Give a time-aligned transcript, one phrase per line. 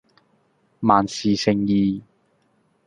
[0.79, 2.01] 萬事勝意